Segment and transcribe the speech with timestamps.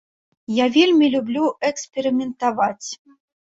[0.59, 2.89] Я вельмі люблю эксперыментаваць.